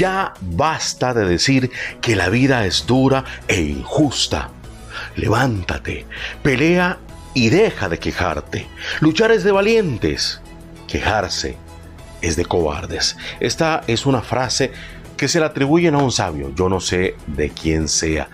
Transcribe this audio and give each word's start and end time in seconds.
Ya 0.00 0.32
basta 0.40 1.12
de 1.12 1.26
decir 1.26 1.70
que 2.00 2.16
la 2.16 2.30
vida 2.30 2.64
es 2.64 2.86
dura 2.86 3.22
e 3.46 3.60
injusta. 3.60 4.48
Levántate, 5.14 6.06
pelea 6.42 6.98
y 7.34 7.50
deja 7.50 7.90
de 7.90 7.98
quejarte. 7.98 8.66
Luchar 9.00 9.30
es 9.30 9.44
de 9.44 9.52
valientes. 9.52 10.40
Quejarse 10.88 11.58
es 12.22 12.36
de 12.36 12.46
cobardes. 12.46 13.18
Esta 13.40 13.82
es 13.88 14.06
una 14.06 14.22
frase 14.22 14.72
que 15.18 15.28
se 15.28 15.38
le 15.38 15.44
atribuyen 15.44 15.94
a 15.94 15.98
un 15.98 16.12
sabio. 16.12 16.50
Yo 16.54 16.70
no 16.70 16.80
sé 16.80 17.16
de 17.26 17.50
quién 17.50 17.86
sea. 17.86 18.30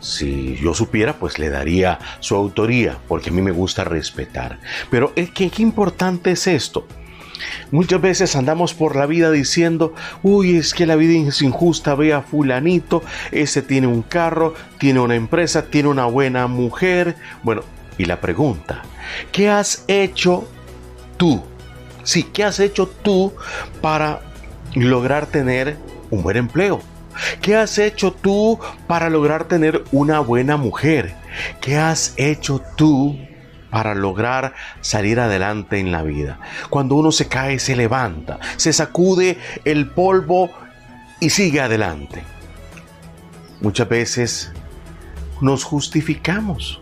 Si 0.00 0.56
yo 0.56 0.74
supiera, 0.74 1.12
pues 1.12 1.38
le 1.38 1.48
daría 1.48 2.00
su 2.18 2.34
autoría, 2.34 2.98
porque 3.06 3.30
a 3.30 3.32
mí 3.32 3.40
me 3.40 3.52
gusta 3.52 3.84
respetar. 3.84 4.58
Pero 4.90 5.12
es 5.14 5.30
que 5.30 5.48
qué 5.48 5.62
importante 5.62 6.32
es 6.32 6.48
esto. 6.48 6.88
Muchas 7.70 8.00
veces 8.00 8.36
andamos 8.36 8.74
por 8.74 8.96
la 8.96 9.06
vida 9.06 9.30
diciendo, 9.30 9.94
uy, 10.22 10.56
es 10.56 10.74
que 10.74 10.86
la 10.86 10.96
vida 10.96 11.28
es 11.28 11.42
injusta, 11.42 11.94
ve 11.94 12.12
a 12.12 12.22
fulanito, 12.22 13.02
ese 13.32 13.62
tiene 13.62 13.86
un 13.86 14.02
carro, 14.02 14.54
tiene 14.78 15.00
una 15.00 15.14
empresa, 15.14 15.66
tiene 15.66 15.88
una 15.88 16.06
buena 16.06 16.46
mujer. 16.46 17.16
Bueno, 17.42 17.62
y 17.98 18.04
la 18.04 18.20
pregunta, 18.20 18.82
¿qué 19.32 19.48
has 19.48 19.84
hecho 19.88 20.48
tú? 21.16 21.42
Sí, 22.02 22.22
¿qué 22.24 22.44
has 22.44 22.60
hecho 22.60 22.86
tú 22.86 23.32
para 23.80 24.20
lograr 24.74 25.26
tener 25.26 25.76
un 26.10 26.22
buen 26.22 26.36
empleo? 26.36 26.80
¿Qué 27.40 27.56
has 27.56 27.78
hecho 27.78 28.12
tú 28.12 28.58
para 28.86 29.08
lograr 29.08 29.44
tener 29.44 29.84
una 29.92 30.20
buena 30.20 30.56
mujer? 30.56 31.14
¿Qué 31.60 31.76
has 31.76 32.12
hecho 32.16 32.60
tú 32.76 33.16
para 33.74 33.96
lograr 33.96 34.54
salir 34.80 35.18
adelante 35.18 35.80
en 35.80 35.90
la 35.90 36.04
vida? 36.04 36.38
Cuando 36.70 36.94
uno 36.94 37.10
se 37.10 37.26
cae, 37.26 37.58
se 37.58 37.74
levanta, 37.74 38.38
se 38.56 38.72
sacude 38.72 39.36
el 39.64 39.90
polvo 39.90 40.48
y 41.18 41.30
sigue 41.30 41.60
adelante. 41.60 42.22
Muchas 43.60 43.88
veces 43.88 44.52
nos 45.40 45.64
justificamos. 45.64 46.80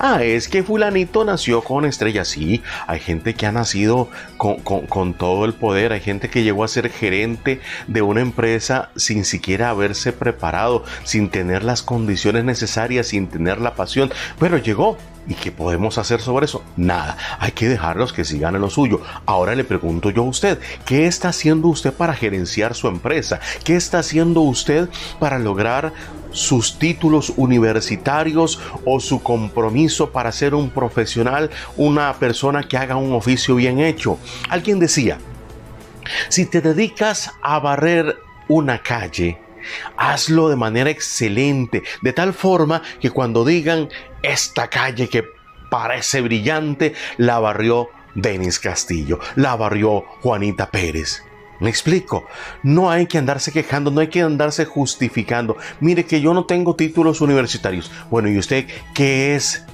Ah, 0.00 0.24
es 0.24 0.48
que 0.48 0.64
fulanito 0.64 1.24
nació 1.24 1.62
con 1.62 1.84
estrella. 1.84 2.24
Sí, 2.24 2.60
hay 2.88 2.98
gente 2.98 3.34
que 3.34 3.46
ha 3.46 3.52
nacido 3.52 4.08
con, 4.36 5.14
todo 5.14 5.44
el 5.44 5.54
poder. 5.54 5.92
Hay 5.92 6.00
gente 6.00 6.28
que 6.28 6.42
llegó 6.42 6.64
a 6.64 6.68
ser 6.68 6.90
gerente 6.90 7.60
de 7.86 8.02
una 8.02 8.20
empresa 8.20 8.90
sin 8.96 9.24
siquiera 9.24 9.70
haberse 9.70 10.12
preparado, 10.12 10.84
sin 11.04 11.30
tener 11.30 11.62
las 11.62 11.82
condiciones 11.82 12.44
necesarias, 12.44 13.08
sin 13.08 13.28
tener 13.28 13.60
la 13.60 13.74
pasión. 13.74 14.12
Pero 14.40 14.58
llegó. 14.58 14.98
¿Y 15.28 15.34
qué 15.34 15.52
podemos 15.52 15.98
hacer 15.98 16.20
sobre 16.20 16.46
eso? 16.46 16.64
Nada. 16.76 17.16
Hay 17.38 17.52
que 17.52 17.68
dejarlos 17.68 18.12
que 18.12 18.24
sigan 18.24 18.56
en 18.56 18.60
lo 18.60 18.70
suyo. 18.70 19.00
Ahora 19.24 19.54
le 19.54 19.64
pregunto 19.64 20.10
yo 20.10 20.22
a 20.22 20.28
usted, 20.28 20.58
¿qué 20.84 21.06
está 21.06 21.28
haciendo 21.28 21.68
usted 21.68 21.92
para 21.92 22.14
gerenciar 22.14 22.74
su 22.74 22.88
empresa? 22.88 23.40
¿Qué 23.64 23.76
está 23.76 24.00
haciendo 24.00 24.40
usted 24.40 24.88
para 25.20 25.38
lograr 25.38 25.92
sus 26.32 26.78
títulos 26.78 27.32
universitarios 27.36 28.58
o 28.84 29.00
su 29.00 29.22
compromiso 29.22 30.10
para 30.10 30.32
ser 30.32 30.54
un 30.54 30.70
profesional, 30.70 31.50
una 31.76 32.12
persona 32.14 32.62
que 32.62 32.76
haga 32.76 32.96
un 32.96 33.12
oficio 33.12 33.54
bien 33.54 33.78
hecho. 33.78 34.18
Alguien 34.48 34.78
decía, 34.78 35.18
si 36.28 36.46
te 36.46 36.60
dedicas 36.60 37.30
a 37.42 37.58
barrer 37.58 38.16
una 38.48 38.82
calle, 38.82 39.38
hazlo 39.96 40.48
de 40.48 40.56
manera 40.56 40.90
excelente, 40.90 41.82
de 42.00 42.12
tal 42.12 42.34
forma 42.34 42.82
que 43.00 43.10
cuando 43.10 43.44
digan 43.44 43.88
esta 44.22 44.68
calle 44.68 45.08
que 45.08 45.24
parece 45.70 46.20
brillante, 46.20 46.94
la 47.16 47.38
barrió 47.38 47.88
Denis 48.14 48.58
Castillo, 48.58 49.18
la 49.36 49.56
barrió 49.56 50.04
Juanita 50.20 50.70
Pérez. 50.70 51.22
Me 51.60 51.70
explico, 51.70 52.26
no 52.64 52.90
hay 52.90 53.06
que 53.06 53.18
andarse 53.18 53.52
quejando, 53.52 53.92
no 53.92 54.00
hay 54.00 54.08
que 54.08 54.20
andarse 54.20 54.64
justificando. 54.64 55.56
Mire 55.78 56.04
que 56.04 56.20
yo 56.20 56.34
no 56.34 56.44
tengo 56.44 56.74
títulos 56.74 57.20
universitarios. 57.20 57.90
Bueno, 58.10 58.28
¿y 58.28 58.36
usted 58.36 58.66
qué 58.94 59.36
es? 59.36 59.64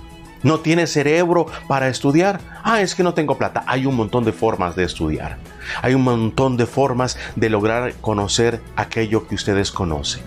¿No 0.42 0.60
tiene 0.60 0.86
cerebro 0.86 1.46
para 1.66 1.88
estudiar? 1.88 2.40
Ah, 2.62 2.80
es 2.80 2.94
que 2.94 3.02
no 3.02 3.14
tengo 3.14 3.38
plata. 3.38 3.64
Hay 3.66 3.86
un 3.86 3.96
montón 3.96 4.24
de 4.24 4.32
formas 4.32 4.76
de 4.76 4.84
estudiar. 4.84 5.38
Hay 5.82 5.94
un 5.94 6.02
montón 6.02 6.56
de 6.56 6.66
formas 6.66 7.18
de 7.36 7.50
lograr 7.50 7.94
conocer 8.00 8.60
aquello 8.76 9.26
que 9.26 9.34
ustedes 9.34 9.72
conocen 9.72 10.22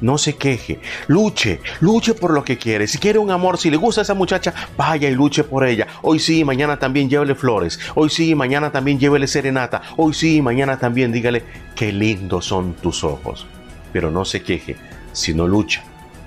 no 0.00 0.18
se 0.18 0.36
queje, 0.36 0.80
luche, 1.06 1.60
luche 1.80 2.14
por 2.14 2.32
lo 2.32 2.44
que 2.44 2.58
quiere. 2.58 2.86
Si 2.86 2.98
quiere 2.98 3.18
un 3.18 3.30
amor, 3.30 3.58
si 3.58 3.70
le 3.70 3.76
gusta 3.76 4.00
a 4.00 4.04
esa 4.04 4.14
muchacha, 4.14 4.52
vaya 4.76 5.08
y 5.08 5.14
luche 5.14 5.44
por 5.44 5.64
ella. 5.64 5.86
Hoy 6.02 6.18
sí, 6.18 6.44
mañana 6.44 6.78
también 6.78 7.08
llévele 7.08 7.34
flores. 7.34 7.80
Hoy 7.94 8.10
sí, 8.10 8.34
mañana 8.34 8.70
también 8.70 8.98
llévele 8.98 9.26
serenata. 9.26 9.82
Hoy 9.96 10.12
sí, 10.12 10.42
mañana 10.42 10.78
también 10.78 11.10
dígale 11.10 11.42
qué 11.74 11.92
lindos 11.92 12.44
son 12.44 12.74
tus 12.74 13.02
ojos. 13.02 13.46
Pero 13.92 14.10
no 14.10 14.24
se 14.24 14.42
queje, 14.42 14.76
sino 15.12 15.46
lucha 15.46 15.82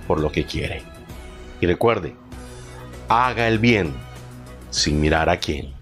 por 0.07 0.19
lo 0.19 0.31
que 0.31 0.45
quiere. 0.45 0.81
Y 1.61 1.67
recuerde, 1.67 2.15
haga 3.09 3.47
el 3.47 3.59
bien 3.59 3.93
sin 4.69 4.99
mirar 4.99 5.29
a 5.29 5.37
quién. 5.37 5.76